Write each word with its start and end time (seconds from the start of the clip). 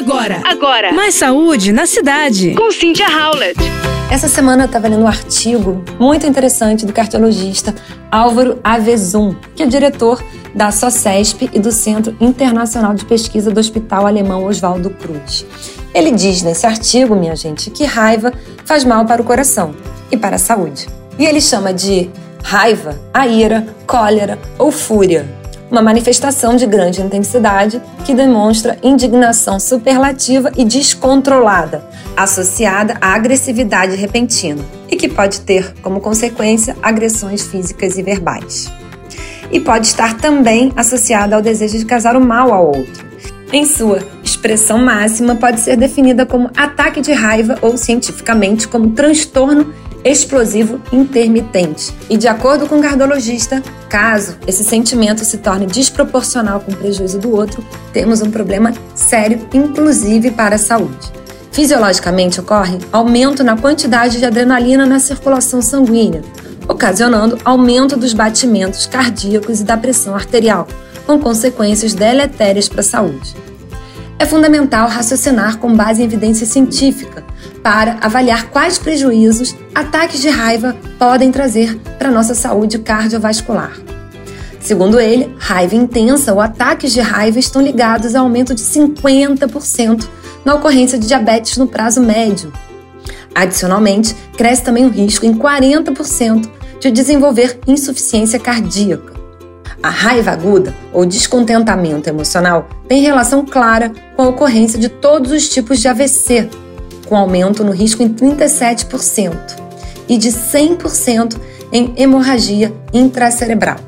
Agora, 0.00 0.40
agora. 0.46 0.92
Mais 0.94 1.14
saúde 1.14 1.72
na 1.72 1.84
cidade. 1.84 2.54
Com 2.54 2.70
Cynthia 2.72 3.06
Howlett. 3.06 3.60
Essa 4.10 4.28
semana 4.28 4.62
eu 4.62 4.66
estava 4.66 4.88
lendo 4.88 5.02
um 5.02 5.06
artigo 5.06 5.84
muito 5.98 6.26
interessante 6.26 6.86
do 6.86 6.92
cardiologista 6.92 7.74
Álvaro 8.10 8.58
Avezum, 8.64 9.36
que 9.54 9.62
é 9.62 9.66
diretor 9.66 10.24
da 10.54 10.70
SOCESP 10.70 11.50
e 11.52 11.60
do 11.60 11.70
Centro 11.70 12.16
Internacional 12.18 12.94
de 12.94 13.04
Pesquisa 13.04 13.50
do 13.50 13.60
Hospital 13.60 14.06
Alemão 14.06 14.46
Oswaldo 14.46 14.88
Cruz. 14.88 15.44
Ele 15.92 16.12
diz 16.12 16.40
nesse 16.40 16.64
artigo, 16.64 17.14
minha 17.14 17.36
gente, 17.36 17.70
que 17.70 17.84
raiva 17.84 18.32
faz 18.64 18.84
mal 18.84 19.04
para 19.04 19.20
o 19.20 19.24
coração 19.24 19.74
e 20.10 20.16
para 20.16 20.36
a 20.36 20.38
saúde. 20.38 20.88
E 21.18 21.26
ele 21.26 21.42
chama 21.42 21.74
de 21.74 22.08
raiva 22.42 22.98
a 23.12 23.26
ira, 23.26 23.66
cólera 23.86 24.38
ou 24.58 24.72
fúria 24.72 25.39
uma 25.70 25.80
manifestação 25.80 26.56
de 26.56 26.66
grande 26.66 27.00
intensidade 27.00 27.80
que 28.04 28.14
demonstra 28.14 28.76
indignação 28.82 29.60
superlativa 29.60 30.50
e 30.56 30.64
descontrolada, 30.64 31.84
associada 32.16 32.96
à 33.00 33.14
agressividade 33.14 33.94
repentina, 33.94 34.62
e 34.90 34.96
que 34.96 35.08
pode 35.08 35.40
ter 35.42 35.74
como 35.80 36.00
consequência 36.00 36.76
agressões 36.82 37.46
físicas 37.46 37.96
e 37.96 38.02
verbais. 38.02 38.70
E 39.50 39.60
pode 39.60 39.86
estar 39.86 40.16
também 40.16 40.72
associada 40.76 41.36
ao 41.36 41.42
desejo 41.42 41.78
de 41.78 41.84
causar 41.84 42.16
o 42.16 42.20
mal 42.20 42.52
ao 42.52 42.66
outro. 42.66 43.08
Em 43.52 43.64
sua 43.64 44.00
expressão 44.22 44.78
máxima, 44.78 45.34
pode 45.34 45.60
ser 45.60 45.76
definida 45.76 46.24
como 46.24 46.50
ataque 46.56 47.00
de 47.00 47.12
raiva 47.12 47.58
ou 47.60 47.76
cientificamente 47.76 48.68
como 48.68 48.90
transtorno 48.90 49.74
explosivo 50.04 50.80
intermitente. 50.92 51.94
E 52.08 52.16
de 52.16 52.28
acordo 52.28 52.66
com 52.66 52.78
o 52.78 52.82
cardiologista, 52.82 53.62
caso 53.88 54.36
esse 54.46 54.64
sentimento 54.64 55.24
se 55.24 55.38
torne 55.38 55.66
desproporcional 55.66 56.60
com 56.60 56.72
o 56.72 56.76
prejuízo 56.76 57.18
do 57.18 57.34
outro, 57.34 57.64
temos 57.92 58.22
um 58.22 58.30
problema 58.30 58.72
sério, 58.94 59.46
inclusive 59.52 60.30
para 60.30 60.56
a 60.56 60.58
saúde. 60.58 61.12
Fisiologicamente 61.52 62.40
ocorre 62.40 62.78
aumento 62.92 63.42
na 63.42 63.56
quantidade 63.56 64.18
de 64.18 64.24
adrenalina 64.24 64.86
na 64.86 65.00
circulação 65.00 65.60
sanguínea, 65.60 66.22
ocasionando 66.68 67.38
aumento 67.44 67.96
dos 67.96 68.12
batimentos 68.14 68.86
cardíacos 68.86 69.60
e 69.60 69.64
da 69.64 69.76
pressão 69.76 70.14
arterial, 70.14 70.66
com 71.06 71.18
consequências 71.18 71.92
deletérias 71.92 72.68
para 72.68 72.80
a 72.80 72.84
saúde. 72.84 73.34
É 74.18 74.24
fundamental 74.24 74.86
raciocinar 74.86 75.58
com 75.58 75.74
base 75.74 76.02
em 76.02 76.04
evidência 76.04 76.46
científica 76.46 77.19
para 77.62 77.98
avaliar 78.00 78.50
quais 78.50 78.78
prejuízos 78.78 79.54
ataques 79.74 80.20
de 80.20 80.28
raiva 80.28 80.76
podem 80.98 81.30
trazer 81.30 81.76
para 81.98 82.10
nossa 82.10 82.34
saúde 82.34 82.78
cardiovascular. 82.78 83.72
Segundo 84.60 85.00
ele, 85.00 85.34
raiva 85.38 85.74
intensa 85.74 86.32
ou 86.32 86.40
ataques 86.40 86.92
de 86.92 87.00
raiva 87.00 87.38
estão 87.38 87.62
ligados 87.62 88.14
a 88.14 88.20
aumento 88.20 88.54
de 88.54 88.62
50% 88.62 90.06
na 90.44 90.54
ocorrência 90.54 90.98
de 90.98 91.06
diabetes 91.06 91.56
no 91.56 91.66
prazo 91.66 92.00
médio. 92.00 92.52
Adicionalmente, 93.34 94.14
cresce 94.36 94.62
também 94.62 94.84
o 94.84 94.90
risco 94.90 95.24
em 95.24 95.34
40% 95.34 96.48
de 96.78 96.90
desenvolver 96.90 97.58
insuficiência 97.66 98.38
cardíaca. 98.38 99.14
A 99.82 99.88
raiva 99.88 100.30
aguda 100.30 100.74
ou 100.92 101.06
descontentamento 101.06 102.08
emocional 102.08 102.68
tem 102.86 103.00
relação 103.00 103.46
clara 103.46 103.90
com 104.14 104.22
a 104.22 104.28
ocorrência 104.28 104.78
de 104.78 104.90
todos 104.90 105.32
os 105.32 105.48
tipos 105.48 105.80
de 105.80 105.88
AVC, 105.88 106.50
com 107.10 107.16
aumento 107.16 107.64
no 107.64 107.72
risco 107.72 108.04
em 108.04 108.08
37% 108.08 109.36
e 110.08 110.16
de 110.16 110.28
100% 110.28 111.36
em 111.72 111.92
hemorragia 111.96 112.72
intracerebral. 112.92 113.78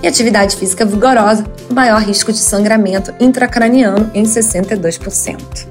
E 0.00 0.06
atividade 0.06 0.56
física 0.56 0.84
vigorosa, 0.84 1.44
maior 1.72 2.00
risco 2.00 2.32
de 2.32 2.38
sangramento 2.38 3.12
intracraniano 3.20 4.10
em 4.14 4.22
62%. 4.22 5.66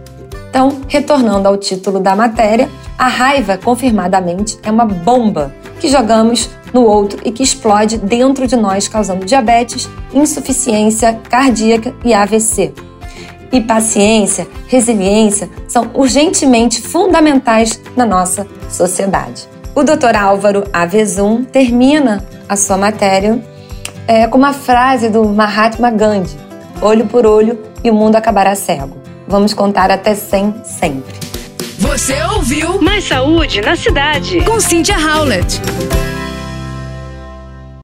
Então, 0.49 0.81
retornando 0.87 1.47
ao 1.47 1.55
título 1.55 1.99
da 1.99 2.13
matéria, 2.13 2.69
a 2.97 3.07
raiva, 3.07 3.57
confirmadamente, 3.57 4.59
é 4.61 4.69
uma 4.69 4.85
bomba 4.85 5.53
que 5.79 5.87
jogamos 5.87 6.49
no 6.73 6.83
outro 6.83 7.19
e 7.23 7.31
que 7.31 7.41
explode 7.41 7.97
dentro 7.97 8.45
de 8.47 8.55
nós, 8.55 8.87
causando 8.87 9.25
diabetes, 9.25 9.89
insuficiência 10.13 11.13
cardíaca 11.29 11.93
e 12.03 12.13
AVC. 12.13 12.73
E 13.51 13.59
paciência, 13.59 14.47
resiliência 14.67 15.49
são 15.67 15.89
urgentemente 15.93 16.81
fundamentais 16.81 17.81
na 17.95 18.05
nossa 18.05 18.47
sociedade. 18.69 19.47
O 19.75 19.83
Dr. 19.83 20.15
Álvaro 20.17 20.63
Avezum 20.71 21.43
termina 21.43 22.25
a 22.47 22.55
sua 22.55 22.77
matéria 22.77 23.43
é, 24.07 24.27
com 24.27 24.37
uma 24.37 24.53
frase 24.53 25.09
do 25.09 25.25
Mahatma 25.25 25.89
Gandhi: 25.89 26.37
olho 26.81 27.05
por 27.05 27.25
olho 27.25 27.59
e 27.83 27.89
o 27.89 27.93
mundo 27.93 28.15
acabará 28.15 28.55
cego. 28.55 28.97
Vamos 29.27 29.53
contar 29.53 29.89
até 29.91 30.13
100 30.13 30.55
sempre. 30.65 31.15
Você 31.79 32.21
ouviu 32.35 32.81
Mais 32.81 33.07
Saúde 33.07 33.61
na 33.61 33.75
Cidade 33.75 34.41
com 34.41 34.59
Cynthia 34.59 34.97
Howlett. 34.97 35.61